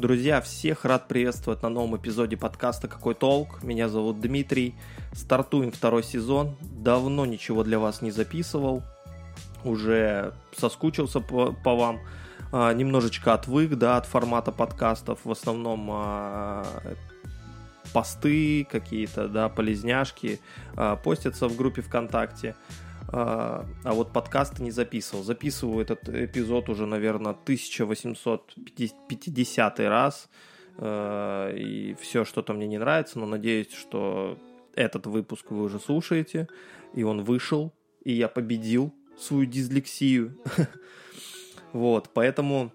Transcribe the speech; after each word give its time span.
Друзья, 0.00 0.40
всех 0.40 0.86
рад 0.86 1.08
приветствовать 1.08 1.62
на 1.62 1.68
новом 1.68 1.96
эпизоде 1.96 2.36
подкаста 2.36 2.88
«Какой 2.88 3.14
толк?». 3.14 3.62
Меня 3.62 3.88
зовут 3.88 4.18
Дмитрий. 4.18 4.74
Стартуем 5.12 5.70
второй 5.70 6.02
сезон. 6.02 6.56
Давно 6.62 7.26
ничего 7.26 7.64
для 7.64 7.78
вас 7.78 8.00
не 8.00 8.10
записывал. 8.10 8.82
Уже 9.62 10.32
соскучился 10.56 11.20
по, 11.20 11.52
по 11.52 11.76
вам. 11.76 12.00
А, 12.52 12.72
немножечко 12.72 13.34
отвык 13.34 13.76
да, 13.76 13.96
от 13.96 14.06
формата 14.06 14.52
подкастов. 14.52 15.24
В 15.24 15.30
основном 15.30 15.88
а, 15.92 16.66
посты 17.92 18.66
какие-то, 18.70 19.28
да, 19.28 19.48
полезняшки 19.48 20.40
а, 20.76 20.96
постятся 20.96 21.48
в 21.48 21.56
группе 21.56 21.80
ВКонтакте. 21.82 22.56
А, 23.08 23.64
вот 23.84 24.12
подкасты 24.12 24.64
не 24.64 24.72
записывал. 24.72 25.22
Записываю 25.22 25.80
этот 25.80 26.08
эпизод 26.08 26.68
уже, 26.68 26.86
наверное, 26.86 27.32
1850 27.32 29.80
раз. 29.80 30.28
И 30.82 31.96
все 32.00 32.24
что-то 32.24 32.54
мне 32.54 32.66
не 32.66 32.78
нравится, 32.78 33.18
но 33.18 33.26
надеюсь, 33.26 33.74
что 33.74 34.38
этот 34.74 35.06
выпуск 35.06 35.50
вы 35.50 35.64
уже 35.64 35.78
слушаете, 35.78 36.48
и 36.94 37.02
он 37.02 37.22
вышел, 37.22 37.74
и 38.02 38.12
я 38.12 38.28
победил 38.28 38.94
свою 39.18 39.44
дислексию. 39.44 40.38
Вот, 41.72 42.10
поэтому 42.12 42.72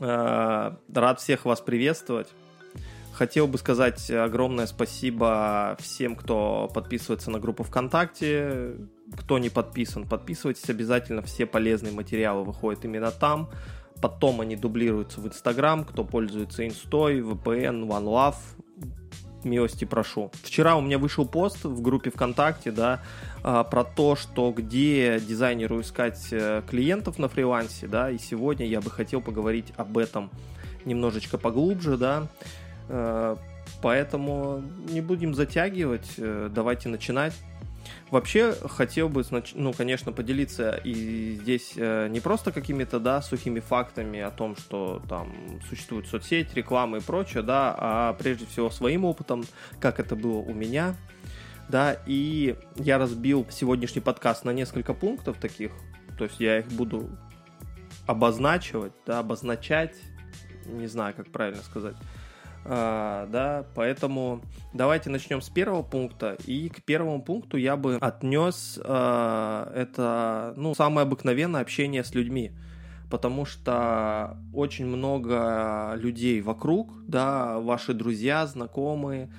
а, 0.00 0.78
рад 0.92 1.20
всех 1.20 1.44
вас 1.44 1.60
приветствовать. 1.60 2.28
Хотел 3.12 3.46
бы 3.46 3.58
сказать 3.58 4.10
огромное 4.10 4.66
спасибо 4.66 5.76
всем, 5.78 6.16
кто 6.16 6.70
подписывается 6.72 7.30
на 7.30 7.38
группу 7.38 7.62
ВКонтакте, 7.62 8.74
кто 9.16 9.38
не 9.38 9.50
подписан, 9.50 10.08
подписывайтесь 10.08 10.68
обязательно, 10.70 11.20
все 11.20 11.44
полезные 11.44 11.92
материалы 11.92 12.44
выходят 12.44 12.84
именно 12.84 13.10
там. 13.10 13.50
Потом 14.00 14.40
они 14.40 14.56
дублируются 14.56 15.20
в 15.20 15.28
Инстаграм, 15.28 15.84
кто 15.84 16.04
пользуется 16.04 16.66
Инстой, 16.66 17.20
VPN, 17.20 17.86
OneLove, 17.86 18.34
милости 19.44 19.84
прошу. 19.84 20.30
Вчера 20.42 20.76
у 20.76 20.80
меня 20.80 20.98
вышел 20.98 21.26
пост 21.26 21.64
в 21.64 21.82
группе 21.82 22.10
ВКонтакте, 22.10 22.70
да, 22.70 23.00
а, 23.42 23.64
про 23.64 23.84
то, 23.84 24.16
что 24.16 24.52
где 24.52 25.20
дизайнеру 25.20 25.80
искать 25.80 26.28
э, 26.30 26.62
клиентов 26.68 27.18
на 27.18 27.28
фрилансе, 27.28 27.86
да, 27.86 28.10
и 28.10 28.18
сегодня 28.18 28.66
я 28.66 28.80
бы 28.80 28.90
хотел 28.90 29.20
поговорить 29.20 29.72
об 29.76 29.98
этом 29.98 30.30
немножечко 30.84 31.38
поглубже, 31.38 31.96
да, 31.96 32.28
э, 32.88 33.36
поэтому 33.82 34.62
не 34.88 35.00
будем 35.00 35.34
затягивать, 35.34 36.14
э, 36.18 36.48
давайте 36.52 36.88
начинать. 36.88 37.34
Вообще 38.10 38.52
хотел 38.52 39.08
бы, 39.08 39.24
ну, 39.54 39.72
конечно, 39.72 40.12
поделиться 40.12 40.72
и 40.84 41.38
здесь 41.40 41.72
э, 41.76 42.08
не 42.08 42.20
просто 42.20 42.52
какими-то, 42.52 43.00
да, 43.00 43.22
сухими 43.22 43.60
фактами 43.60 44.20
о 44.20 44.30
том, 44.30 44.56
что 44.56 45.02
там 45.08 45.32
существует 45.68 46.06
соцсеть, 46.06 46.54
реклама 46.54 46.98
и 46.98 47.00
прочее, 47.00 47.42
да, 47.42 47.74
а 47.76 48.12
прежде 48.14 48.46
всего 48.46 48.70
своим 48.70 49.04
опытом, 49.04 49.44
как 49.80 49.98
это 49.98 50.14
было 50.14 50.38
у 50.38 50.52
меня, 50.52 50.94
да, 51.68 51.96
и 52.06 52.56
я 52.76 52.98
разбил 52.98 53.46
сегодняшний 53.50 54.00
подкаст 54.00 54.44
на 54.44 54.50
несколько 54.50 54.92
пунктов 54.94 55.38
таких, 55.38 55.72
то 56.18 56.24
есть 56.24 56.38
я 56.38 56.58
их 56.58 56.66
буду 56.66 57.08
обозначивать, 58.06 58.92
да, 59.06 59.20
обозначать, 59.20 59.96
не 60.66 60.86
знаю, 60.86 61.14
как 61.14 61.30
правильно 61.30 61.62
сказать, 61.62 61.96
а, 62.64 63.26
да, 63.26 63.66
поэтому 63.74 64.42
давайте 64.72 65.10
начнем 65.10 65.40
с 65.40 65.48
первого 65.48 65.82
пункта. 65.82 66.36
И 66.46 66.68
к 66.68 66.82
первому 66.82 67.22
пункту 67.22 67.56
я 67.56 67.76
бы 67.76 67.96
отнес 68.00 68.78
а, 68.84 69.72
это, 69.74 70.54
ну, 70.56 70.74
самое 70.74 71.04
обыкновенное 71.06 71.60
общение 71.60 72.04
с 72.04 72.14
людьми. 72.14 72.52
Потому 73.10 73.44
что 73.44 74.38
очень 74.54 74.86
много 74.86 75.92
людей 75.96 76.40
вокруг, 76.40 76.92
да, 77.06 77.58
ваши 77.58 77.92
друзья, 77.92 78.46
знакомые, 78.46 79.30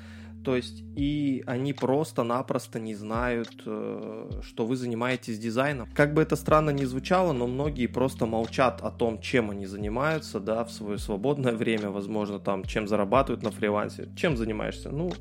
то 0.43 0.55
есть 0.55 0.83
и 0.95 1.43
они 1.47 1.73
просто-напросто 1.73 2.79
не 2.79 2.95
знают, 2.95 3.49
э, 3.65 4.41
что 4.43 4.65
вы 4.65 4.75
занимаетесь 4.75 5.39
дизайном. 5.39 5.87
Как 5.93 6.13
бы 6.13 6.21
это 6.21 6.35
странно 6.35 6.69
ни 6.71 6.83
звучало, 6.85 7.33
но 7.33 7.47
многие 7.47 7.87
просто 7.87 8.25
молчат 8.25 8.81
о 8.81 8.91
том, 8.91 9.19
чем 9.21 9.49
они 9.49 9.65
занимаются, 9.65 10.39
да, 10.39 10.63
в 10.65 10.71
свое 10.71 10.97
свободное 10.97 11.53
время, 11.53 11.89
возможно, 11.89 12.39
там, 12.39 12.63
чем 12.63 12.87
зарабатывают 12.87 13.43
на 13.43 13.51
фрилансе. 13.51 14.09
Чем 14.15 14.37
занимаешься? 14.37 14.89
Ну, 14.89 15.11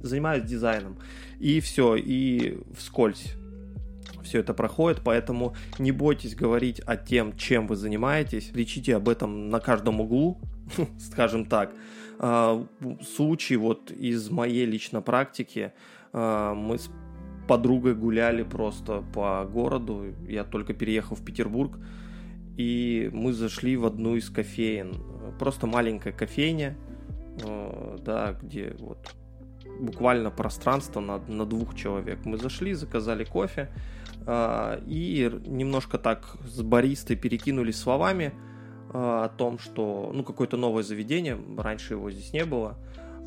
занимаюсь 0.00 0.44
дизайном. 0.44 0.98
И 1.38 1.60
все, 1.60 1.96
и 1.96 2.58
вскользь 2.76 3.34
все 4.22 4.40
это 4.40 4.52
проходит, 4.54 5.00
поэтому 5.02 5.54
не 5.78 5.90
бойтесь 5.90 6.34
говорить 6.34 6.80
о 6.80 6.96
тем, 6.96 7.36
чем 7.36 7.66
вы 7.66 7.76
занимаетесь, 7.76 8.50
кричите 8.52 8.94
об 8.94 9.08
этом 9.08 9.48
на 9.48 9.58
каждом 9.60 10.00
углу, 10.00 10.40
скажем 10.98 11.44
так. 11.44 11.72
А, 12.18 12.64
случай 13.14 13.56
вот 13.56 13.90
из 13.90 14.30
моей 14.30 14.66
личной 14.66 15.02
практики. 15.02 15.72
А, 16.12 16.54
мы 16.54 16.78
с 16.78 16.90
подругой 17.46 17.94
гуляли 17.94 18.42
просто 18.42 19.02
по 19.14 19.44
городу. 19.44 20.14
Я 20.26 20.44
только 20.44 20.74
переехал 20.74 21.16
в 21.16 21.24
Петербург. 21.24 21.78
И 22.56 23.08
мы 23.12 23.32
зашли 23.32 23.76
в 23.76 23.86
одну 23.86 24.16
из 24.16 24.30
кофеин. 24.30 24.94
Просто 25.38 25.66
маленькая 25.66 26.12
кофейня, 26.12 26.76
а, 27.44 27.96
да, 28.04 28.36
где 28.42 28.74
вот 28.80 29.14
буквально 29.80 30.30
пространство 30.30 31.00
на, 31.00 31.18
на 31.28 31.46
двух 31.46 31.76
человек. 31.76 32.24
Мы 32.24 32.36
зашли, 32.36 32.74
заказали 32.74 33.24
кофе 33.24 33.70
и 34.26 35.30
немножко 35.46 35.98
так 35.98 36.36
с 36.44 36.60
баристой 36.62 37.16
перекинулись 37.16 37.78
словами– 37.78 38.32
о 38.92 39.28
том, 39.28 39.58
что 39.58 40.10
ну 40.14 40.22
какое-то 40.22 40.56
новое 40.56 40.82
заведение, 40.82 41.38
раньше 41.56 41.94
его 41.94 42.10
здесь 42.10 42.32
не 42.32 42.44
было. 42.44 42.76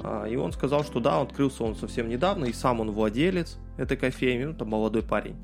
А, 0.03 0.25
и 0.25 0.35
он 0.35 0.51
сказал, 0.51 0.83
что 0.83 0.99
да, 0.99 1.19
он 1.19 1.27
открылся 1.27 1.63
он 1.63 1.75
совсем 1.75 2.09
недавно, 2.09 2.45
и 2.45 2.53
сам 2.53 2.79
он 2.79 2.91
владелец 2.91 3.57
этой 3.77 3.97
кофейни, 3.97 4.45
ну 4.45 4.53
там 4.53 4.69
молодой 4.69 5.03
парень. 5.03 5.35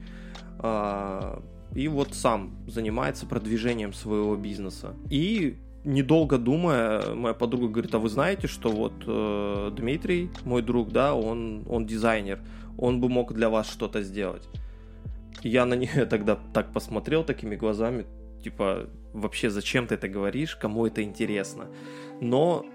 А, 0.59 1.41
и 1.73 1.87
вот 1.87 2.13
сам 2.13 2.55
занимается 2.67 3.25
продвижением 3.25 3.93
своего 3.93 4.35
бизнеса. 4.35 4.95
И 5.09 5.57
недолго 5.83 6.37
думая, 6.37 7.13
моя 7.13 7.33
подруга 7.33 7.67
говорит, 7.67 7.93
а 7.95 7.99
вы 7.99 8.09
знаете, 8.09 8.47
что 8.47 8.69
вот 8.69 8.93
э, 9.05 9.71
Дмитрий, 9.75 10.29
мой 10.43 10.61
друг, 10.61 10.91
да, 10.91 11.13
он, 11.13 11.65
он 11.69 11.85
дизайнер, 11.85 12.39
он 12.77 12.99
бы 12.99 13.09
мог 13.09 13.33
для 13.33 13.49
вас 13.49 13.69
что-то 13.69 14.01
сделать. 14.01 14.47
Я 15.43 15.65
на 15.65 15.75
нее 15.75 16.05
тогда 16.09 16.37
так 16.53 16.73
посмотрел 16.73 17.23
такими 17.23 17.55
глазами, 17.55 18.05
типа, 18.43 18.89
вообще 19.13 19.49
зачем 19.49 19.87
ты 19.87 19.95
это 19.95 20.07
говоришь, 20.07 20.55
кому 20.55 20.85
это 20.85 21.03
интересно. 21.03 21.67
Но 22.21 22.65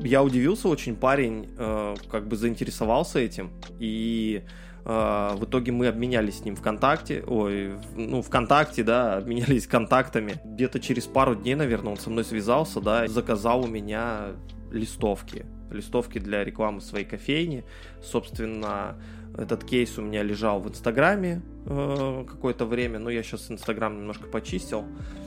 я 0.00 0.22
удивился 0.22 0.68
очень, 0.68 0.96
парень 0.96 1.48
э, 1.56 1.94
как 2.10 2.28
бы 2.28 2.36
заинтересовался 2.36 3.18
этим, 3.18 3.50
и 3.80 4.44
э, 4.84 4.88
в 5.34 5.44
итоге 5.44 5.72
мы 5.72 5.88
обменялись 5.88 6.38
с 6.38 6.44
ним 6.44 6.56
ВКонтакте, 6.56 7.24
ой, 7.26 7.72
ну, 7.96 8.22
ВКонтакте, 8.22 8.84
да, 8.84 9.16
обменялись 9.18 9.66
контактами. 9.66 10.40
Где-то 10.44 10.80
через 10.80 11.06
пару 11.06 11.34
дней, 11.34 11.54
наверное, 11.54 11.92
он 11.92 11.98
со 11.98 12.10
мной 12.10 12.24
связался, 12.24 12.80
да, 12.80 13.08
заказал 13.08 13.64
у 13.64 13.66
меня 13.66 14.32
листовки, 14.70 15.46
листовки 15.70 16.18
для 16.18 16.44
рекламы 16.44 16.80
своей 16.80 17.04
кофейни. 17.04 17.64
Собственно, 18.02 18.96
этот 19.36 19.64
кейс 19.64 19.98
у 19.98 20.02
меня 20.02 20.22
лежал 20.22 20.60
в 20.60 20.68
Инстаграме 20.68 21.42
э, 21.68 22.24
какое-то 22.28 22.64
время, 22.66 22.98
но 22.98 23.10
я 23.10 23.22
сейчас 23.22 23.50
Инстаграм 23.50 23.96
немножко 23.96 24.26
почистил. 24.26 24.84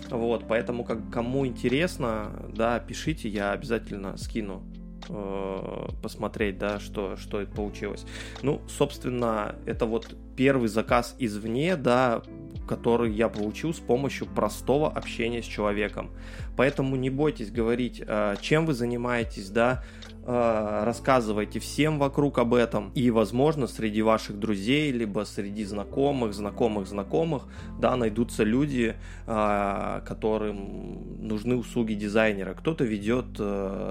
Вот, 0.09 0.45
поэтому 0.47 0.83
как 0.83 1.09
кому 1.09 1.45
интересно, 1.45 2.31
да, 2.53 2.79
пишите, 2.79 3.29
я 3.29 3.51
обязательно 3.51 4.17
скину 4.17 4.63
э, 5.07 5.87
посмотреть, 6.01 6.57
да, 6.57 6.79
что, 6.79 7.15
что 7.17 7.41
это 7.41 7.51
получилось. 7.51 8.05
Ну, 8.41 8.61
собственно, 8.67 9.55
это 9.65 9.85
вот 9.85 10.15
первый 10.35 10.67
заказ 10.67 11.15
извне, 11.19 11.75
да, 11.75 12.21
который 12.67 13.11
я 13.11 13.29
получил 13.29 13.73
с 13.73 13.79
помощью 13.79 14.27
простого 14.27 14.89
общения 14.89 15.41
с 15.41 15.45
человеком. 15.45 16.11
Поэтому 16.55 16.95
не 16.95 17.09
бойтесь 17.09 17.51
говорить, 17.51 18.01
э, 18.05 18.35
чем 18.41 18.65
вы 18.65 18.73
занимаетесь, 18.73 19.49
да, 19.49 19.83
рассказывайте 20.25 21.59
всем 21.59 21.97
вокруг 21.97 22.37
об 22.37 22.53
этом. 22.53 22.91
И, 22.93 23.09
возможно, 23.09 23.67
среди 23.67 24.01
ваших 24.01 24.39
друзей, 24.39 24.91
либо 24.91 25.25
среди 25.25 25.63
знакомых, 25.65 26.33
знакомых, 26.33 26.87
знакомых, 26.87 27.43
да, 27.79 27.95
найдутся 27.95 28.43
люди, 28.43 28.95
э, 29.27 30.01
которым 30.05 31.27
нужны 31.27 31.55
услуги 31.55 31.93
дизайнера. 31.93 32.53
Кто-то 32.53 32.83
ведет 32.83 33.25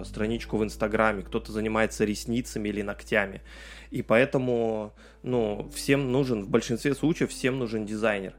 страничку 0.06 0.56
в 0.56 0.64
Инстаграме, 0.64 1.22
кто-то 1.22 1.52
занимается 1.52 2.04
ресницами 2.04 2.68
или 2.68 2.82
ногтями. 2.82 3.42
И 3.90 4.02
поэтому, 4.02 4.94
ну, 5.22 5.70
всем 5.74 6.12
нужен, 6.12 6.44
в 6.44 6.48
большинстве 6.48 6.94
случаев, 6.94 7.30
всем 7.30 7.58
нужен 7.58 7.86
дизайнер 7.86 8.34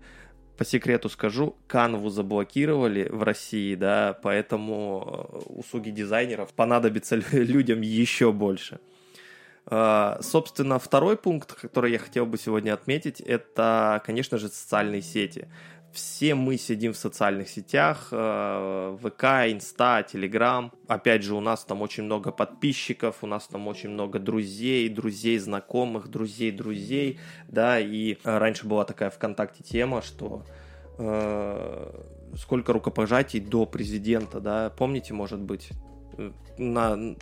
по 0.61 0.65
секрету 0.65 1.09
скажу, 1.09 1.55
канву 1.65 2.11
заблокировали 2.11 3.09
в 3.09 3.23
России, 3.23 3.73
да, 3.73 4.15
поэтому 4.21 5.27
э, 5.33 5.37
услуги 5.59 5.89
дизайнеров 5.89 6.53
понадобятся 6.53 7.15
людям 7.31 7.81
еще 7.81 8.31
больше. 8.31 8.79
А, 9.65 10.19
собственно, 10.21 10.77
второй 10.77 11.17
пункт, 11.17 11.53
который 11.53 11.91
я 11.91 11.97
хотел 11.97 12.27
бы 12.27 12.37
сегодня 12.37 12.75
отметить, 12.75 13.21
это, 13.21 14.03
конечно 14.05 14.37
же, 14.37 14.49
социальные 14.49 15.01
сети. 15.01 15.47
Все 15.91 16.35
мы 16.35 16.57
сидим 16.57 16.93
в 16.93 16.97
социальных 16.97 17.49
сетях, 17.49 18.07
э, 18.11 18.97
ВК, 19.01 19.23
Инста, 19.51 20.03
Телеграм. 20.03 20.71
Опять 20.87 21.23
же, 21.23 21.35
у 21.35 21.41
нас 21.41 21.65
там 21.65 21.81
очень 21.81 22.03
много 22.03 22.31
подписчиков, 22.31 23.17
у 23.21 23.27
нас 23.27 23.47
там 23.47 23.67
очень 23.67 23.89
много 23.89 24.17
друзей, 24.17 24.87
друзей 24.87 25.37
знакомых, 25.37 26.07
друзей 26.07 26.51
друзей, 26.51 27.19
да, 27.49 27.79
и 27.79 28.17
раньше 28.23 28.67
была 28.67 28.85
такая 28.85 29.09
ВКонтакте 29.09 29.63
тема, 29.63 30.01
что 30.01 30.45
э, 30.97 32.03
сколько 32.37 32.71
рукопожатий 32.71 33.41
до 33.41 33.65
президента, 33.65 34.39
да, 34.39 34.69
помните, 34.69 35.13
может 35.13 35.41
быть, 35.41 35.71
на, 36.57 37.15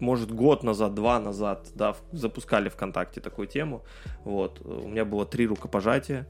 может, 0.00 0.32
год 0.32 0.64
назад, 0.64 0.94
два 0.94 1.20
назад, 1.20 1.68
да, 1.74 1.94
запускали 2.10 2.68
ВКонтакте 2.68 3.20
такую 3.20 3.46
тему, 3.46 3.84
вот, 4.24 4.60
у 4.64 4.88
меня 4.88 5.04
было 5.04 5.26
три 5.26 5.46
рукопожатия, 5.46 6.26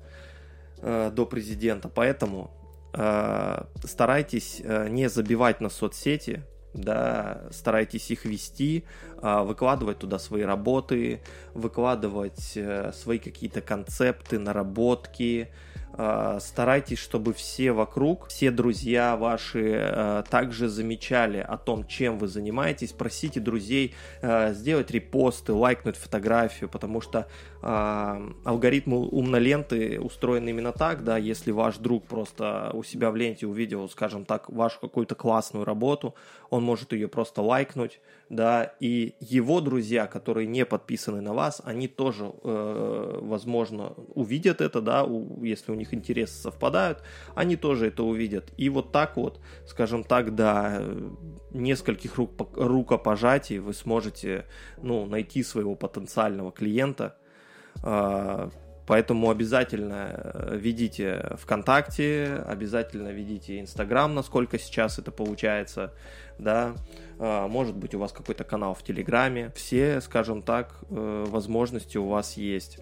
э, 0.87 1.11
до 1.11 1.27
президента. 1.27 1.89
Поэтому 1.89 2.51
э, 2.95 3.65
старайтесь 3.85 4.61
э, 4.63 4.89
не 4.89 5.09
забивать 5.09 5.61
на 5.61 5.69
соцсети, 5.69 6.43
да, 6.75 7.43
старайтесь 7.51 8.11
их 8.11 8.25
вести, 8.25 8.85
э, 9.21 9.43
выкладывать 9.43 9.99
туда 9.99 10.19
свои 10.19 10.43
работы, 10.43 11.21
выкладывать 11.55 12.53
э, 12.55 12.93
свои 12.93 13.19
какие-то 13.19 13.61
концепты, 13.63 14.39
наработки, 14.39 15.49
а, 15.49 15.76
старайтесь, 16.41 16.99
чтобы 16.99 17.33
все 17.33 17.73
вокруг, 17.73 18.29
все 18.29 18.51
друзья 18.51 19.17
ваши 19.17 19.79
а, 19.79 20.23
также 20.25 20.69
замечали 20.69 21.39
о 21.39 21.57
том, 21.57 21.87
чем 21.87 22.19
вы 22.19 22.29
занимаетесь. 22.29 22.93
Просите 22.93 23.41
друзей 23.41 23.95
а, 24.21 24.53
сделать 24.53 24.91
репосты, 24.91 25.53
лайкнуть 25.53 25.97
фотографию, 25.97 26.69
потому 26.69 27.01
что 27.01 27.27
алгоритмы 27.63 29.09
умноленты 29.09 29.99
устроены 29.99 30.51
именно 30.51 30.73
так, 30.73 31.03
да, 31.03 31.17
если 31.17 31.51
ваш 31.51 31.79
друг 31.79 32.05
просто 32.05 32.71
у 32.75 32.85
себя 32.85 33.11
в 33.11 33.17
ленте 33.17 33.47
увидел, 33.47 33.89
скажем 33.89 34.25
так, 34.25 34.49
вашу 34.51 34.79
какую-то 34.79 35.17
классную 35.17 35.65
работу, 35.65 36.15
он 36.51 36.63
может 36.63 36.93
ее 36.93 37.09
просто 37.09 37.43
лайкнуть, 37.43 38.01
да, 38.29 38.73
и 38.81 39.15
его 39.21 39.61
друзья, 39.61 40.07
которые 40.07 40.47
не 40.47 40.65
подписаны 40.65 41.21
на 41.21 41.33
вас, 41.33 41.61
они 41.65 41.89
тоже, 41.89 42.33
э, 42.43 43.19
возможно, 43.23 43.95
увидят 44.15 44.61
это, 44.61 44.81
да, 44.81 45.05
у, 45.05 45.45
если 45.45 45.73
у 45.73 45.75
них 45.75 45.95
интересы 45.95 46.35
совпадают, 46.35 47.03
они 47.35 47.57
тоже 47.57 47.89
это 47.89 48.03
увидят. 48.03 48.53
И 48.57 48.69
вот 48.69 48.93
так 48.93 49.17
вот, 49.17 49.41
скажем 49.67 50.05
так, 50.05 50.35
да, 50.35 50.83
нескольких 51.53 52.17
рук, 52.17 52.31
рукопожатий 52.57 53.59
вы 53.59 53.75
сможете, 53.75 54.47
ну, 54.83 55.07
найти 55.07 55.43
своего 55.43 55.75
потенциального 55.75 56.53
клиента, 56.53 57.17
э, 57.83 58.51
Поэтому 58.87 59.31
обязательно 59.31 60.11
э, 60.17 60.57
ведите 60.57 61.37
ВКонтакте, 61.41 62.43
обязательно 62.47 63.09
ведите 63.09 63.61
Инстаграм, 63.61 64.15
насколько 64.15 64.59
сейчас 64.59 64.99
это 64.99 65.11
получается, 65.11 65.93
да, 66.39 66.75
а, 67.19 67.49
может 67.49 67.77
быть 67.77 67.95
у 67.95 67.99
вас 67.99 68.13
какой-то 68.13 68.45
канал 68.45 68.75
в 68.75 68.83
Телеграме. 68.83 69.53
Все, 69.57 70.01
скажем 70.01 70.43
так, 70.43 70.77
э, 70.89 71.25
возможности 71.29 71.99
у 71.99 72.07
вас 72.07 72.37
есть. 72.37 72.79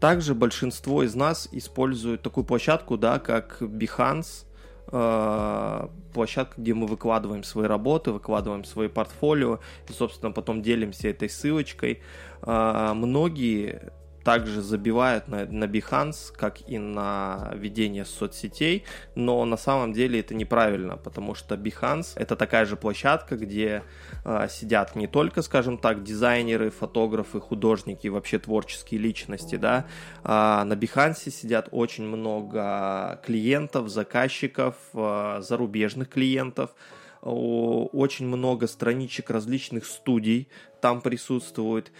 Также 0.00 0.34
большинство 0.34 1.02
из 1.02 1.14
нас 1.14 1.48
используют 1.50 2.22
такую 2.22 2.44
площадку, 2.44 2.98
да, 2.98 3.18
как 3.18 3.62
Behance, 3.62 4.44
э, 4.92 5.88
площадка, 6.12 6.60
где 6.60 6.74
мы 6.74 6.86
выкладываем 6.86 7.42
свои 7.42 7.66
работы, 7.66 8.12
выкладываем 8.12 8.64
свои 8.64 8.88
портфолио 8.88 9.60
и, 9.88 9.92
собственно, 9.92 10.30
потом 10.30 10.62
делимся 10.62 11.08
этой 11.08 11.28
ссылочкой. 11.28 12.02
А, 12.42 12.94
многие 12.94 13.92
также 14.28 14.60
забивают 14.60 15.26
на, 15.28 15.46
на 15.46 15.64
Behance, 15.64 16.34
как 16.36 16.68
и 16.68 16.76
на 16.76 17.50
ведение 17.54 18.04
соцсетей, 18.04 18.84
но 19.14 19.42
на 19.46 19.56
самом 19.56 19.94
деле 19.94 20.20
это 20.20 20.34
неправильно, 20.34 20.98
потому 20.98 21.34
что 21.34 21.54
Behance 21.54 22.08
это 22.14 22.36
такая 22.36 22.66
же 22.66 22.76
площадка, 22.76 23.36
где 23.38 23.84
э, 24.26 24.48
сидят 24.50 24.94
не 24.96 25.06
только, 25.06 25.40
скажем 25.40 25.78
так, 25.78 26.02
дизайнеры, 26.02 26.68
фотографы, 26.68 27.40
художники, 27.40 28.08
вообще 28.08 28.38
творческие 28.38 29.00
личности, 29.00 29.56
да, 29.56 29.86
а 30.24 30.62
на 30.64 30.74
Behance 30.74 31.30
сидят 31.30 31.68
очень 31.70 32.04
много 32.04 33.22
клиентов, 33.24 33.88
заказчиков, 33.88 34.74
э, 34.92 35.38
зарубежных 35.40 36.10
клиентов, 36.10 36.74
очень 37.22 38.26
много 38.26 38.66
страничек 38.66 39.30
различных 39.30 39.86
студий 39.86 40.48
там 40.80 41.00
присутствует, 41.00 41.90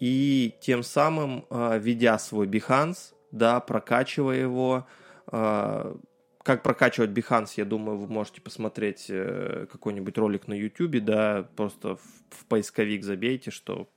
и 0.00 0.54
тем 0.60 0.82
самым, 0.82 1.44
а, 1.50 1.76
ведя 1.78 2.18
свой 2.18 2.46
Behance, 2.46 3.14
да, 3.30 3.60
прокачивая 3.60 4.36
его, 4.36 4.86
а, 5.26 5.96
как 6.42 6.62
прокачивать 6.62 7.10
Behance, 7.10 7.52
я 7.56 7.64
думаю, 7.64 7.98
вы 7.98 8.06
можете 8.06 8.40
посмотреть 8.40 9.06
э, 9.10 9.66
какой-нибудь 9.70 10.16
ролик 10.16 10.48
на 10.48 10.54
YouTube, 10.54 11.04
да, 11.04 11.46
просто 11.56 11.96
в, 11.96 12.00
в 12.30 12.46
поисковик 12.46 13.04
забейте, 13.04 13.50
что 13.50 13.88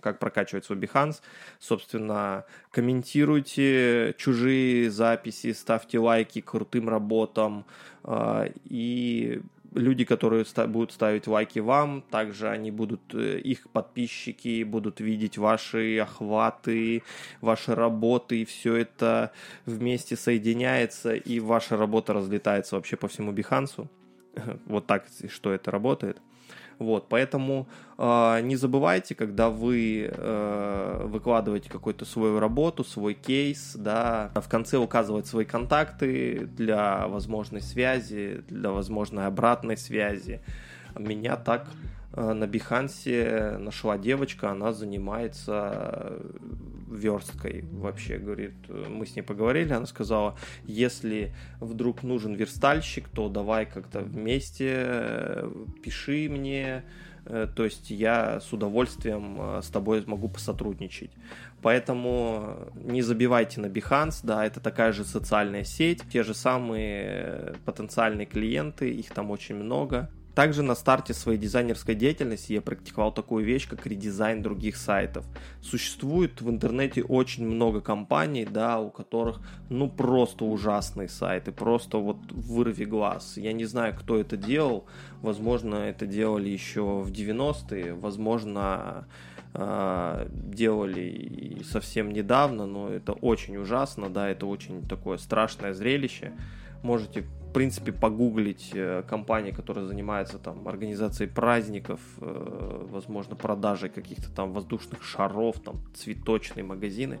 как 0.00 0.18
прокачивать 0.18 0.64
свой 0.64 0.78
Behance. 0.78 1.20
Собственно, 1.58 2.44
комментируйте 2.70 4.14
чужие 4.18 4.90
записи, 4.90 5.52
ставьте 5.52 5.98
лайки 5.98 6.40
крутым 6.40 6.88
работам 6.88 7.64
а, 8.04 8.48
и 8.64 9.40
люди, 9.74 10.04
которые 10.04 10.44
будут 10.68 10.92
ставить 10.92 11.26
лайки 11.26 11.58
вам, 11.58 12.02
также 12.10 12.48
они 12.48 12.70
будут, 12.70 13.00
э, 13.14 13.38
их 13.38 13.68
подписчики 13.70 14.62
будут 14.64 15.00
видеть 15.00 15.38
ваши 15.38 15.98
охваты, 15.98 17.02
ваши 17.40 17.74
работы, 17.74 18.42
и 18.42 18.44
все 18.44 18.76
это 18.76 19.32
вместе 19.66 20.16
соединяется, 20.16 21.14
и 21.14 21.40
ваша 21.40 21.76
работа 21.76 22.12
разлетается 22.12 22.76
вообще 22.76 22.96
по 22.96 23.08
всему 23.08 23.32
Бихансу. 23.32 23.88
Вот 24.66 24.86
так, 24.86 25.06
что 25.28 25.52
это 25.52 25.70
работает. 25.70 26.18
Вот, 26.78 27.08
поэтому 27.08 27.68
э, 27.98 28.40
не 28.42 28.56
забывайте, 28.56 29.14
когда 29.14 29.50
вы 29.50 30.10
э, 30.12 31.02
выкладываете 31.06 31.70
какую-то 31.70 32.04
свою 32.04 32.40
работу, 32.40 32.84
свой 32.84 33.14
кейс, 33.14 33.74
да, 33.76 34.30
в 34.34 34.48
конце 34.48 34.78
указывать 34.78 35.26
свои 35.26 35.44
контакты 35.44 36.48
для 36.56 37.06
возможной 37.08 37.60
связи, 37.60 38.44
для 38.48 38.70
возможной 38.70 39.26
обратной 39.26 39.76
связи. 39.76 40.40
Меня 40.96 41.36
так 41.36 41.66
Э, 42.12 42.32
на 42.32 42.46
Бихансе 42.46 43.56
нашла 43.58 43.98
девочка, 43.98 44.50
она 44.50 44.72
занимается 44.72 46.18
версткой 46.94 47.64
вообще, 47.72 48.18
говорит, 48.18 48.54
мы 48.68 49.06
с 49.06 49.16
ней 49.16 49.22
поговорили, 49.22 49.72
она 49.72 49.86
сказала, 49.86 50.36
если 50.64 51.34
вдруг 51.60 52.02
нужен 52.02 52.34
верстальщик, 52.34 53.08
то 53.08 53.28
давай 53.28 53.66
как-то 53.66 54.00
вместе, 54.00 54.72
э, 54.74 55.52
пиши 55.82 56.28
мне, 56.28 56.84
э, 57.24 57.48
то 57.54 57.64
есть 57.64 57.90
я 57.90 58.40
с 58.40 58.52
удовольствием 58.52 59.60
с 59.62 59.68
тобой 59.68 60.02
могу 60.06 60.28
посотрудничать. 60.28 61.10
Поэтому 61.62 62.72
не 62.74 63.02
забивайте 63.02 63.60
на 63.60 63.66
Behance, 63.66 64.20
да, 64.24 64.44
это 64.44 64.60
такая 64.60 64.92
же 64.92 65.04
социальная 65.04 65.64
сеть, 65.64 66.02
те 66.12 66.24
же 66.24 66.34
самые 66.34 67.54
потенциальные 67.64 68.26
клиенты, 68.26 68.90
их 68.90 69.10
там 69.10 69.30
очень 69.30 69.54
много. 69.54 70.10
Также 70.34 70.62
на 70.62 70.74
старте 70.74 71.12
своей 71.12 71.38
дизайнерской 71.38 71.94
деятельности 71.94 72.54
я 72.54 72.62
практиковал 72.62 73.12
такую 73.12 73.44
вещь, 73.44 73.68
как 73.68 73.86
редизайн 73.86 74.42
других 74.42 74.76
сайтов. 74.76 75.26
Существует 75.60 76.40
в 76.40 76.48
интернете 76.48 77.02
очень 77.02 77.46
много 77.46 77.80
компаний, 77.82 78.46
да, 78.46 78.80
у 78.80 78.90
которых, 78.90 79.40
ну, 79.68 79.90
просто 79.90 80.44
ужасные 80.44 81.08
сайты, 81.08 81.52
просто 81.52 81.98
вот 81.98 82.16
вырви 82.30 82.84
глаз. 82.84 83.36
Я 83.36 83.52
не 83.52 83.66
знаю, 83.66 83.94
кто 83.98 84.18
это 84.18 84.38
делал, 84.38 84.86
возможно, 85.20 85.74
это 85.74 86.06
делали 86.06 86.48
еще 86.48 87.00
в 87.00 87.10
90-е, 87.10 87.92
возможно, 87.92 89.06
а, 89.54 90.26
делали 90.32 91.62
совсем 91.70 92.10
недавно, 92.10 92.64
но 92.64 92.88
это 92.88 93.12
очень 93.12 93.58
ужасно, 93.58 94.08
да, 94.08 94.30
это 94.30 94.46
очень 94.46 94.82
такое 94.88 95.18
страшное 95.18 95.74
зрелище. 95.74 96.32
Можете 96.82 97.26
в 97.52 97.54
принципе, 97.54 97.92
погуглить 97.92 98.70
э, 98.72 99.02
компании, 99.06 99.50
которые 99.50 99.86
занимаются 99.86 100.38
там 100.38 100.66
организацией 100.66 101.28
праздников, 101.28 102.00
э, 102.16 102.86
возможно, 102.90 103.36
продажей 103.36 103.90
каких-то 103.90 104.30
там 104.30 104.54
воздушных 104.54 105.04
шаров, 105.04 105.60
там 105.60 105.76
цветочные 105.92 106.64
магазины. 106.64 107.20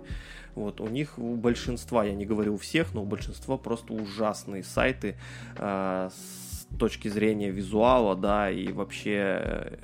Вот 0.54 0.80
у 0.80 0.86
них 0.86 1.18
у 1.18 1.36
большинства, 1.36 2.04
я 2.04 2.14
не 2.14 2.24
говорю 2.24 2.54
у 2.54 2.56
всех, 2.56 2.94
но 2.94 3.02
у 3.02 3.04
большинства 3.04 3.58
просто 3.58 3.92
ужасные 3.92 4.64
сайты 4.64 5.16
э, 5.58 6.08
с 6.10 6.66
точки 6.78 7.08
зрения 7.08 7.50
визуала, 7.50 8.16
да, 8.16 8.50
и 8.50 8.72
вообще 8.72 9.78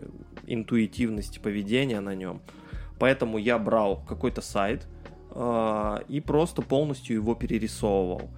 интуитивности 0.46 1.38
поведения 1.38 2.00
на 2.00 2.14
нем. 2.14 2.40
Поэтому 2.98 3.36
я 3.36 3.58
брал 3.58 4.02
какой-то 4.08 4.40
сайт 4.40 4.86
и 6.08 6.22
просто 6.26 6.62
полностью 6.62 7.16
его 7.16 7.34
перерисовывал 7.34 8.30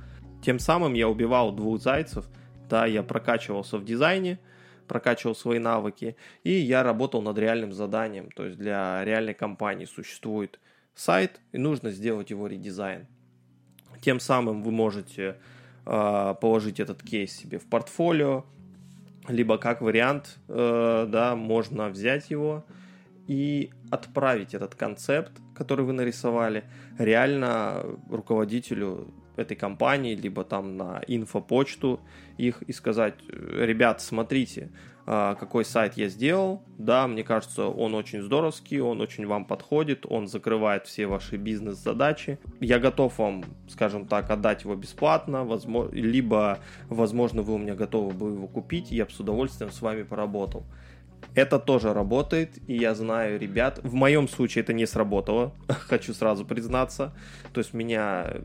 Тем 0.43 0.59
самым 0.59 0.95
я 0.95 1.09
убивал 1.09 1.53
двух 1.53 1.81
зайцев, 1.81 2.27
да, 2.69 2.87
я 2.87 3.03
прокачивался 3.03 3.79
в 3.79 3.85
дизайне, 3.85 4.39
прокачивал 4.87 5.35
свои 5.35 5.59
навыки, 5.59 6.17
и 6.43 6.53
я 6.53 6.83
работал 6.83 7.23
над 7.23 7.39
реальным 7.39 7.73
заданием, 7.73 8.31
то 8.31 8.47
есть 8.47 8.59
для 8.59 9.05
реальной 9.05 9.35
компании 9.35 9.85
существует 9.85 10.59
сайт, 10.95 11.41
и 11.53 11.59
нужно 11.59 11.91
сделать 11.91 12.31
его 12.31 12.47
редизайн. 12.47 13.07
Тем 14.01 14.19
самым 14.19 14.63
вы 14.63 14.71
можете 14.73 15.37
э, 15.85 16.35
положить 16.41 16.81
этот 16.81 17.03
кейс 17.03 17.37
себе 17.37 17.59
в 17.59 17.69
портфолио, 17.69 18.45
либо 19.29 19.59
как 19.59 19.83
вариант, 19.83 20.39
э, 20.49 21.07
да, 21.09 21.37
можно 21.37 21.89
взять 21.91 22.31
его 22.31 22.65
и 23.27 23.71
отправить 23.91 24.55
этот 24.55 24.75
концепт, 24.75 25.33
который 25.55 25.85
вы 25.85 25.93
нарисовали, 25.93 26.65
реально 26.99 27.85
руководителю 28.09 29.13
этой 29.37 29.57
компании, 29.57 30.15
либо 30.15 30.45
там 30.45 30.77
на 30.77 31.03
инфопочту 31.07 32.01
их 32.37 32.63
и 32.63 32.73
сказать, 32.73 33.15
ребят, 33.29 34.01
смотрите, 34.01 34.71
а, 35.13 35.35
какой 35.35 35.65
сайт 35.65 35.97
я 35.97 36.09
сделал. 36.09 36.63
Да, 36.79 37.09
мне 37.09 37.25
кажется, 37.25 37.67
он 37.67 37.95
очень 37.95 38.23
здоровский, 38.23 38.81
он 38.81 39.01
очень 39.01 39.27
вам 39.27 39.45
подходит, 39.45 40.07
он 40.09 40.29
закрывает 40.29 40.87
все 40.87 41.07
ваши 41.07 41.37
бизнес-задачи. 41.37 42.39
Я 42.61 42.79
готов 42.79 43.19
вам, 43.19 43.45
скажем 43.69 44.07
так, 44.07 44.31
отдать 44.31 44.63
его 44.63 44.77
бесплатно, 44.77 45.45
возможно, 45.45 45.93
либо, 45.93 46.61
возможно, 46.89 47.43
вы 47.43 47.55
у 47.55 47.59
меня 47.59 47.75
готовы 47.75 48.13
бы 48.13 48.29
его 48.29 48.47
купить, 48.47 48.93
я 48.93 49.05
бы 49.05 49.11
с 49.11 49.19
удовольствием 49.19 49.73
с 49.73 49.83
вами 49.83 50.05
поработал. 50.05 50.65
Это 51.35 51.59
тоже 51.59 51.93
работает, 51.93 52.59
и 52.69 52.77
я 52.77 52.95
знаю 52.95 53.39
ребят. 53.39 53.81
В 53.83 53.95
моем 53.95 54.29
случае 54.29 54.63
это 54.63 54.73
не 54.73 54.87
сработало, 54.87 55.53
хочу 55.69 56.15
сразу 56.15 56.45
признаться. 56.45 57.13
То 57.53 57.59
есть 57.59 57.75
меня 57.75 58.43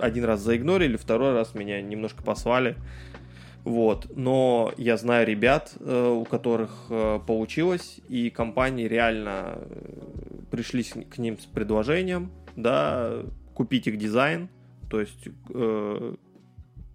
один 0.00 0.24
раз 0.24 0.40
заигнорили, 0.40 0.96
второй 0.96 1.32
раз 1.32 1.54
меня 1.54 1.80
немножко 1.80 2.22
послали. 2.22 2.76
Вот. 3.64 4.10
Но 4.16 4.72
я 4.76 4.96
знаю 4.96 5.26
ребят, 5.26 5.74
э, 5.78 6.08
у 6.08 6.24
которых 6.24 6.86
э, 6.88 7.20
получилось, 7.26 8.00
и 8.08 8.30
компании 8.30 8.86
реально 8.86 9.58
э, 9.58 10.40
пришли 10.50 10.82
к 10.82 11.18
ним 11.18 11.38
с 11.38 11.44
предложением, 11.44 12.32
да, 12.56 13.22
купить 13.54 13.86
их 13.86 13.98
дизайн, 13.98 14.48
то 14.88 15.00
есть 15.00 15.28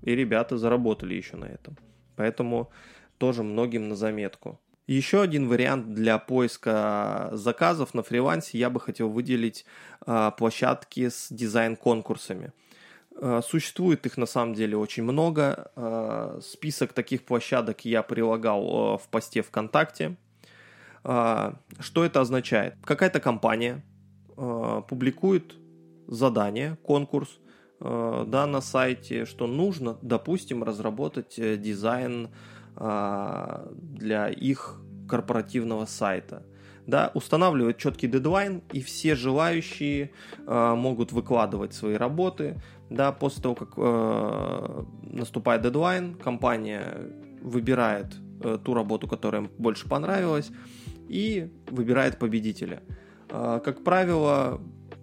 и 0.01 0.11
ребята 0.15 0.57
заработали 0.57 1.13
еще 1.13 1.37
на 1.37 1.45
этом. 1.45 1.77
Поэтому 2.15 2.71
тоже 3.17 3.43
многим 3.43 3.87
на 3.87 3.95
заметку. 3.95 4.59
Еще 4.85 5.21
один 5.21 5.47
вариант 5.47 5.93
для 5.93 6.17
поиска 6.19 7.29
заказов 7.31 7.93
на 7.93 8.03
фрилансе 8.03 8.57
я 8.57 8.69
бы 8.69 8.79
хотел 8.79 9.09
выделить 9.09 9.65
площадки 10.37 11.09
с 11.09 11.27
дизайн-конкурсами. 11.31 12.51
Э, 13.17 13.41
существует 13.43 14.05
их 14.05 14.17
на 14.17 14.25
самом 14.25 14.53
деле 14.53 14.77
очень 14.77 15.03
много. 15.03 15.71
Э, 15.75 16.39
список 16.43 16.93
таких 16.93 17.23
площадок 17.23 17.85
я 17.85 18.03
прилагал 18.03 18.95
э, 18.95 18.97
в 18.97 19.07
посте 19.09 19.41
ВКонтакте. 19.41 20.15
Что 21.03 22.03
это 22.03 22.21
означает? 22.21 22.73
Какая-то 22.83 23.19
компания 23.19 23.83
публикует 24.35 25.53
задание, 26.07 26.79
конкурс 26.81 27.37
да, 27.79 28.47
на 28.47 28.59
сайте, 28.59 29.25
что 29.25 29.45
нужно, 29.45 29.99
допустим, 30.01 30.63
разработать 30.63 31.35
дизайн 31.35 32.29
для 32.75 34.29
их 34.29 34.81
корпоративного 35.07 35.85
сайта– 35.85 36.43
да, 36.87 37.11
устанавливает 37.13 37.77
четкий 37.77 38.07
дедлайн, 38.07 38.61
и 38.71 38.81
все 38.81 39.15
желающие 39.15 40.11
э, 40.45 40.75
могут 40.75 41.11
выкладывать 41.11 41.73
свои 41.73 41.95
работы. 41.95 42.61
Да, 42.89 43.11
после 43.11 43.41
того, 43.41 43.55
как 43.55 43.73
э, 43.77 44.83
наступает 45.01 45.63
дедлайн, 45.63 46.15
компания 46.15 47.11
выбирает 47.41 48.15
э, 48.43 48.59
ту 48.63 48.73
работу, 48.73 49.07
которая 49.07 49.43
им 49.43 49.51
больше 49.57 49.89
понравилась, 49.89 50.51
и 51.09 51.51
выбирает 51.71 52.19
победителя. 52.19 52.83
Э, 53.29 53.59
как 53.63 53.83
правило, 53.83 54.61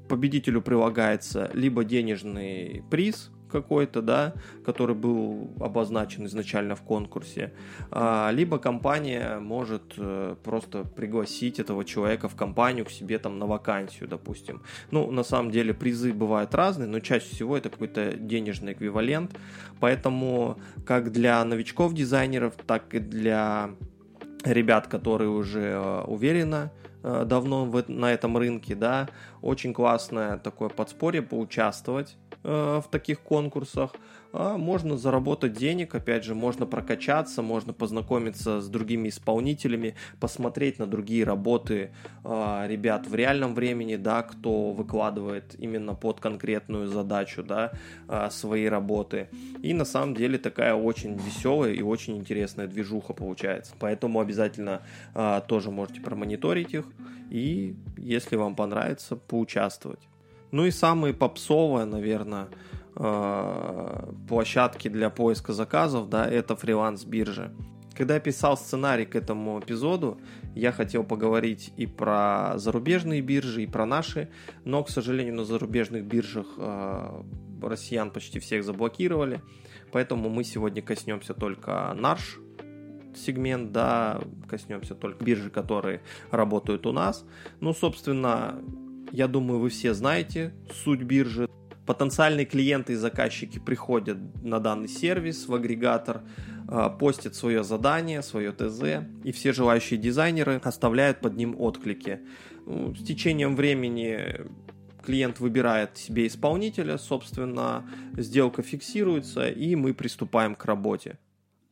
победителю 0.08 0.62
прилагается 0.62 1.50
либо 1.52 1.84
денежный 1.84 2.84
приз, 2.90 3.32
какой-то, 3.52 4.02
да, 4.02 4.34
который 4.64 4.96
был 4.96 5.50
обозначен 5.60 6.26
изначально 6.26 6.74
в 6.74 6.82
конкурсе, 6.82 7.52
а, 7.90 8.30
либо 8.32 8.58
компания 8.58 9.38
может 9.38 9.94
э, 9.96 10.36
просто 10.42 10.84
пригласить 10.84 11.60
этого 11.60 11.84
человека 11.84 12.28
в 12.28 12.34
компанию 12.34 12.84
к 12.84 12.90
себе 12.90 13.18
там 13.18 13.38
на 13.38 13.46
вакансию, 13.46 14.08
допустим. 14.08 14.62
Ну, 14.90 15.10
на 15.10 15.22
самом 15.22 15.50
деле 15.50 15.74
призы 15.74 16.12
бывают 16.12 16.54
разные, 16.54 16.88
но 16.88 17.00
чаще 17.00 17.28
всего 17.28 17.56
это 17.56 17.70
какой-то 17.70 18.12
денежный 18.16 18.72
эквивалент, 18.72 19.38
поэтому 19.80 20.58
как 20.86 21.12
для 21.12 21.44
новичков-дизайнеров, 21.44 22.54
так 22.66 22.94
и 22.94 22.98
для 22.98 23.70
ребят, 24.44 24.86
которые 24.86 25.30
уже 25.30 25.60
э, 25.60 26.04
уверенно 26.06 26.72
э, 27.02 27.24
давно 27.26 27.66
в, 27.66 27.88
на 27.88 28.12
этом 28.12 28.36
рынке, 28.36 28.74
да, 28.74 29.08
очень 29.40 29.72
классное 29.72 30.38
такое 30.38 30.68
подспорье 30.68 31.22
поучаствовать 31.22 32.16
в 32.42 32.84
таких 32.90 33.20
конкурсах. 33.20 33.92
А 34.32 34.56
можно 34.56 34.96
заработать 34.96 35.52
денег, 35.52 35.94
опять 35.94 36.24
же, 36.24 36.34
можно 36.34 36.64
прокачаться, 36.64 37.42
можно 37.42 37.72
познакомиться 37.72 38.60
с 38.60 38.68
другими 38.68 39.10
исполнителями, 39.10 39.94
посмотреть 40.20 40.78
на 40.78 40.86
другие 40.86 41.24
работы 41.24 41.92
э, 42.24 42.64
ребят 42.66 43.06
в 43.06 43.14
реальном 43.14 43.54
времени, 43.54 43.96
да, 43.96 44.22
кто 44.22 44.72
выкладывает 44.72 45.54
именно 45.58 45.94
под 45.94 46.20
конкретную 46.20 46.88
задачу, 46.88 47.42
да, 47.42 47.72
э, 48.08 48.30
свои 48.30 48.66
работы. 48.66 49.28
И 49.62 49.74
на 49.74 49.84
самом 49.84 50.14
деле 50.14 50.38
такая 50.38 50.74
очень 50.74 51.14
веселая 51.18 51.72
и 51.74 51.82
очень 51.82 52.16
интересная 52.16 52.66
движуха 52.66 53.12
получается. 53.12 53.74
Поэтому 53.78 54.20
обязательно 54.20 54.80
э, 55.14 55.42
тоже 55.46 55.70
можете 55.70 56.00
промониторить 56.00 56.72
их 56.72 56.86
и, 57.30 57.76
если 57.98 58.36
вам 58.36 58.56
понравится, 58.56 59.16
поучаствовать. 59.16 60.00
Ну 60.52 60.66
и 60.66 60.70
самые 60.70 61.14
попсовые, 61.14 61.86
наверное, 61.86 62.48
э, 62.94 64.12
площадки 64.28 64.88
для 64.88 65.10
поиска 65.10 65.52
заказов, 65.52 66.08
да, 66.08 66.28
это 66.28 66.54
фриланс-биржи. 66.54 67.50
Когда 67.96 68.14
я 68.14 68.20
писал 68.20 68.56
сценарий 68.56 69.04
к 69.04 69.16
этому 69.16 69.58
эпизоду, 69.60 70.20
я 70.54 70.72
хотел 70.72 71.04
поговорить 71.04 71.72
и 71.76 71.86
про 71.86 72.52
зарубежные 72.56 73.20
биржи, 73.20 73.62
и 73.62 73.66
про 73.66 73.86
наши, 73.86 74.28
но, 74.64 74.82
к 74.84 74.90
сожалению, 74.90 75.34
на 75.34 75.44
зарубежных 75.44 76.04
биржах 76.04 76.46
э, 76.56 77.22
россиян 77.62 78.10
почти 78.10 78.38
всех 78.38 78.64
заблокировали, 78.64 79.40
поэтому 79.90 80.28
мы 80.28 80.44
сегодня 80.44 80.82
коснемся 80.82 81.34
только 81.34 81.94
наш 81.96 82.38
сегмент, 83.14 83.72
да, 83.72 84.20
коснемся 84.48 84.94
только 84.94 85.24
биржи, 85.24 85.50
которые 85.50 86.02
работают 86.30 86.86
у 86.86 86.92
нас. 86.92 87.24
Ну, 87.60 87.74
собственно, 87.74 88.62
я 89.12 89.28
думаю, 89.28 89.60
вы 89.60 89.68
все 89.68 89.94
знаете 89.94 90.52
суть 90.84 91.02
биржи. 91.02 91.48
Потенциальные 91.86 92.46
клиенты 92.46 92.94
и 92.94 92.96
заказчики 92.96 93.58
приходят 93.58 94.16
на 94.42 94.58
данный 94.58 94.88
сервис, 94.88 95.48
в 95.48 95.54
агрегатор, 95.54 96.22
а, 96.68 96.88
постят 96.88 97.34
свое 97.34 97.62
задание, 97.64 98.22
свое 98.22 98.52
ТЗ, 98.52 99.04
и 99.24 99.32
все 99.32 99.52
желающие 99.52 99.98
дизайнеры 99.98 100.60
оставляют 100.64 101.20
под 101.20 101.36
ним 101.36 101.60
отклики. 101.60 102.20
Ну, 102.66 102.94
с 102.94 103.02
течением 103.04 103.56
времени 103.56 104.46
клиент 105.04 105.40
выбирает 105.40 105.98
себе 105.98 106.26
исполнителя, 106.26 106.96
собственно, 106.96 107.84
сделка 108.16 108.62
фиксируется, 108.62 109.48
и 109.48 109.74
мы 109.74 109.92
приступаем 109.92 110.54
к 110.54 110.64
работе. 110.64 111.18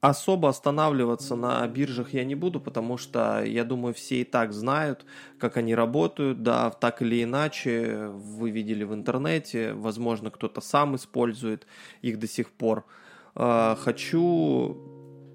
Особо 0.01 0.49
останавливаться 0.49 1.37
на 1.37 1.67
биржах 1.69 2.15
я 2.15 2.25
не 2.25 2.35
буду, 2.35 2.59
потому 2.59 2.97
что 2.97 3.45
я 3.45 3.65
думаю, 3.65 3.93
все 3.93 4.23
и 4.23 4.25
так 4.25 4.55
знают, 4.55 5.05
как 5.39 5.59
они 5.59 5.75
работают. 5.75 6.43
Да, 6.43 6.71
так 6.71 7.03
или 7.03 7.23
иначе, 7.23 8.09
вы 8.09 8.51
видели 8.51 8.85
в 8.85 8.95
интернете, 8.95 9.75
возможно, 9.75 10.31
кто-то 10.31 10.63
сам 10.63 10.97
использует 10.97 11.67
их 12.01 12.19
до 12.19 12.27
сих 12.27 12.51
пор. 12.51 12.87
А, 13.35 13.77
хочу 13.77 14.79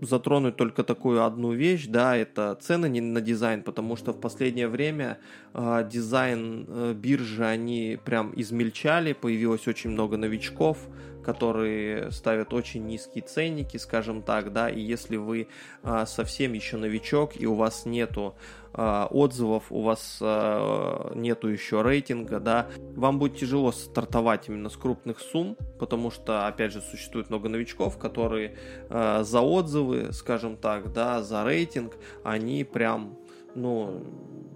затронуть 0.01 0.55
только 0.55 0.83
такую 0.83 1.23
одну 1.23 1.53
вещь, 1.53 1.85
да, 1.87 2.15
это 2.15 2.57
цены 2.59 2.89
на 3.01 3.21
дизайн, 3.21 3.61
потому 3.61 3.95
что 3.95 4.13
в 4.13 4.19
последнее 4.19 4.67
время 4.67 5.19
э, 5.53 5.87
дизайн 5.89 6.65
э, 6.67 6.93
биржи, 6.93 7.45
они 7.45 7.97
прям 8.03 8.33
измельчали, 8.35 9.13
появилось 9.13 9.67
очень 9.67 9.91
много 9.91 10.17
новичков, 10.17 10.77
которые 11.25 12.11
ставят 12.11 12.53
очень 12.53 12.85
низкие 12.85 13.23
ценники, 13.23 13.77
скажем 13.77 14.21
так, 14.21 14.53
да, 14.53 14.69
и 14.69 14.79
если 14.79 15.17
вы 15.17 15.47
а, 15.81 16.05
совсем 16.05 16.53
еще 16.53 16.77
новичок 16.77 17.31
и 17.35 17.47
у 17.47 17.55
вас 17.55 17.85
нету 17.85 18.35
а, 18.73 19.07
отзывов, 19.09 19.71
у 19.71 19.81
вас 19.81 20.19
а, 20.21 21.11
нету 21.15 21.47
еще 21.47 21.81
рейтинга, 21.81 22.39
да, 22.39 22.67
вам 22.95 23.17
будет 23.17 23.37
тяжело 23.37 23.71
стартовать 23.71 24.47
именно 24.49 24.69
с 24.69 24.77
крупных 24.77 25.19
сумм, 25.19 25.57
потому 25.79 26.11
что, 26.11 26.45
опять 26.45 26.71
же, 26.71 26.81
существует 26.81 27.29
много 27.29 27.49
новичков, 27.49 27.97
которые 27.97 28.55
а, 28.89 29.23
за 29.23 29.41
отзывы, 29.41 30.13
скажем 30.13 30.57
так, 30.57 30.93
да, 30.93 31.23
за 31.23 31.43
рейтинг, 31.43 31.97
они 32.23 32.63
прям, 32.63 33.17
ну, 33.55 34.03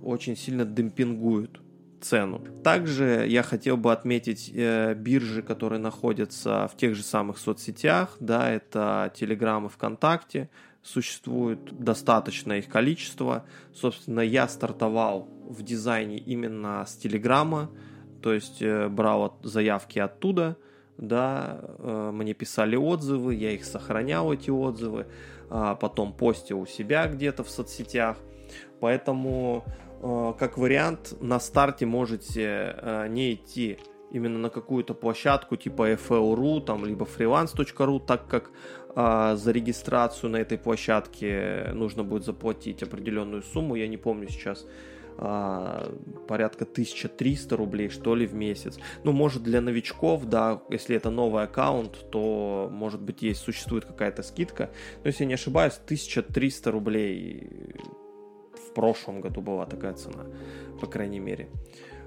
очень 0.04 0.38
сильно 0.38 0.66
демпингуют 0.66 1.60
цену. 2.02 2.40
Также 2.64 3.26
я 3.28 3.44
хотел 3.44 3.78
бы 3.78 3.92
отметить 3.92 4.52
э, 4.54 4.94
биржи, 4.94 5.42
которые 5.42 5.80
находятся 5.80 6.68
в 6.68 6.78
тех 6.78 6.96
же 6.96 7.04
самых 7.04 7.38
соцсетях, 7.38 8.16
да, 8.20 8.50
это 8.50 9.12
Telegram 9.16 9.66
и 9.66 9.70
ВКонтакте, 9.70 10.50
существует 10.82 11.60
достаточное 11.78 12.60
их 12.60 12.70
количество. 12.70 13.46
Собственно, 13.74 14.22
я 14.22 14.48
стартовал 14.48 15.28
в 15.48 15.64
дизайне 15.64 16.18
именно 16.18 16.86
с 16.86 16.96
Телеграма, 16.96 17.70
то 18.22 18.34
есть 18.34 18.62
э, 18.62 18.88
брал 18.88 19.38
заявки 19.44 20.00
оттуда, 20.00 20.58
да, 20.98 21.60
э, 21.80 22.12
мне 22.14 22.34
писали 22.34 22.76
отзывы, 22.76 23.36
я 23.36 23.52
их 23.52 23.66
сохранял, 23.66 24.34
эти 24.34 24.50
отзывы, 24.50 25.08
а 25.50 25.76
потом 25.76 26.14
постил 26.14 26.62
у 26.62 26.66
себя 26.66 27.08
где-то 27.08 27.44
в 27.44 27.50
соцсетях. 27.50 28.18
Поэтому, 28.80 29.64
э, 29.66 29.89
как 30.02 30.58
вариант, 30.58 31.16
на 31.22 31.40
старте 31.40 31.86
можете 31.86 33.08
не 33.10 33.34
идти 33.34 33.78
именно 34.12 34.40
на 34.40 34.50
какую-то 34.50 34.94
площадку 34.94 35.56
типа 35.56 35.92
FL.ru, 35.94 36.62
там, 36.62 36.86
либо 36.86 37.06
freelance.ru, 37.06 38.06
так 38.06 38.28
как 38.28 38.52
а, 38.96 39.36
за 39.36 39.52
регистрацию 39.52 40.30
на 40.32 40.38
этой 40.38 40.58
площадке 40.58 41.72
нужно 41.74 42.04
будет 42.04 42.26
заплатить 42.26 42.84
определенную 42.84 43.44
сумму, 43.44 43.76
я 43.76 43.88
не 43.88 43.98
помню 43.98 44.28
сейчас, 44.30 44.66
а, 45.18 45.94
порядка 46.28 46.66
1300 46.66 47.56
рублей, 47.56 47.90
что 47.90 48.16
ли, 48.16 48.26
в 48.26 48.34
месяц. 48.34 48.80
Ну, 49.04 49.12
может, 49.12 49.44
для 49.44 49.62
новичков, 49.62 50.26
да, 50.26 50.62
если 50.70 50.96
это 50.96 51.10
новый 51.10 51.44
аккаунт, 51.44 52.10
то, 52.10 52.70
может 52.72 53.02
быть, 53.02 53.22
есть, 53.22 53.42
существует 53.42 53.86
какая-то 53.86 54.24
скидка. 54.24 54.72
Но, 55.04 55.10
если 55.10 55.24
я 55.24 55.28
не 55.28 55.34
ошибаюсь, 55.36 55.80
1300 55.86 56.72
рублей 56.72 57.76
прошлом 58.80 59.20
году 59.20 59.42
была 59.42 59.66
такая 59.66 59.94
цена, 59.94 60.24
по 60.80 60.88
крайней 60.88 61.20
мере. 61.20 61.50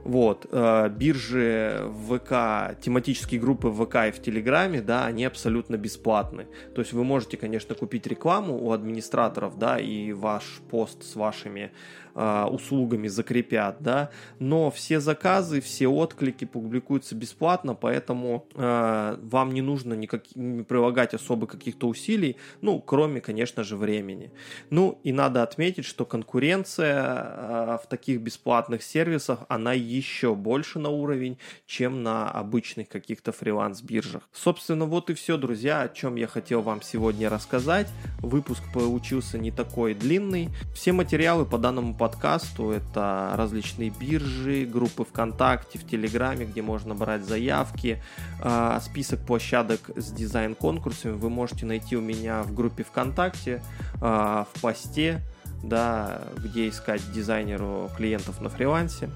Вот, 0.05 0.47
э, 0.51 0.89
биржи 0.89 1.85
ВК, 2.09 2.77
тематические 2.81 3.41
группы 3.41 3.69
в 3.69 3.85
ВК 3.85 3.97
и 4.09 4.11
в 4.11 4.23
Телеграме, 4.23 4.81
да, 4.81 5.07
они 5.07 5.25
абсолютно 5.27 5.77
бесплатны. 5.77 6.47
То 6.75 6.81
есть 6.81 6.93
вы 6.93 7.05
можете, 7.05 7.37
конечно, 7.37 7.75
купить 7.75 8.07
рекламу 8.07 8.59
у 8.59 8.73
администраторов, 8.73 9.59
да, 9.59 9.79
и 9.79 10.13
ваш 10.13 10.61
пост 10.71 11.05
с 11.05 11.15
вашими 11.15 11.71
э, 12.15 12.45
услугами 12.45 13.09
закрепят, 13.09 13.77
да, 13.81 14.11
но 14.39 14.71
все 14.71 15.01
заказы, 15.01 15.61
все 15.61 15.89
отклики 15.89 16.45
публикуются 16.45 17.15
бесплатно, 17.15 17.75
поэтому 17.75 18.47
э, 18.55 19.19
вам 19.23 19.55
не 19.55 19.63
нужно 19.63 19.95
никак, 19.95 20.25
не 20.35 20.63
прилагать 20.63 21.15
особо 21.15 21.47
каких-то 21.47 21.89
усилий, 21.89 22.37
ну, 22.61 22.81
кроме, 22.81 23.21
конечно 23.21 23.65
же, 23.65 23.77
времени. 23.77 24.31
Ну, 24.71 25.01
и 25.03 25.13
надо 25.13 25.43
отметить, 25.43 25.85
что 25.85 26.05
конкуренция 26.05 27.03
э, 27.05 27.79
в 27.83 27.89
таких 27.89 28.21
бесплатных 28.21 28.83
сервисах, 28.83 29.41
она 29.49 29.73
еще 29.73 30.35
больше 30.35 30.79
на 30.79 30.89
уровень, 30.89 31.39
чем 31.67 32.03
на 32.03 32.31
обычных 32.31 32.89
каких-то 32.89 33.33
фриланс-биржах. 33.33 34.29
Собственно, 34.33 34.87
вот 34.87 35.11
и 35.11 35.15
все, 35.15 35.37
друзья, 35.37 35.83
о 35.83 35.89
чем 35.89 36.17
я 36.17 36.27
хотел 36.27 36.63
вам 36.63 36.83
сегодня 36.83 37.29
рассказать. 37.29 37.89
Выпуск 38.21 38.63
получился 38.73 39.39
не 39.39 39.51
такой 39.51 39.95
длинный. 39.95 40.49
Все 40.75 40.93
материалы 40.93 41.45
по 41.45 41.59
данному 41.59 41.95
подкасту. 42.03 42.73
Это 42.73 43.33
различные 43.37 43.91
биржи, 43.91 44.65
группы 44.65 45.05
ВКонтакте, 45.05 45.79
в 45.79 45.87
Телеграме, 45.87 46.47
где 46.47 46.61
можно 46.61 46.97
брать 46.97 47.25
заявки. 47.25 48.03
А, 48.41 48.81
список 48.81 49.25
площадок 49.25 49.89
с 49.95 50.11
дизайн-конкурсами 50.11 51.13
вы 51.13 51.31
можете 51.31 51.65
найти 51.65 51.97
у 51.97 52.01
меня 52.01 52.43
в 52.43 52.55
группе 52.55 52.83
ВКонтакте, 52.83 53.63
а, 54.01 54.49
в 54.53 54.61
посте, 54.61 55.21
да, 55.63 56.23
где 56.39 56.69
искать 56.69 57.03
дизайнеру 57.13 57.89
клиентов 57.97 58.41
на 58.41 58.49
фрилансе. 58.49 59.09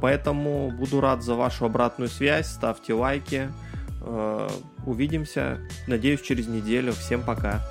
Поэтому 0.00 0.72
буду 0.72 1.00
рад 1.00 1.22
за 1.22 1.36
вашу 1.36 1.64
обратную 1.64 2.08
связь, 2.08 2.48
ставьте 2.48 2.92
лайки. 2.92 3.52
А, 4.00 4.50
увидимся, 4.84 5.60
надеюсь, 5.86 6.22
через 6.22 6.48
неделю. 6.48 6.92
Всем 6.92 7.22
пока. 7.22 7.64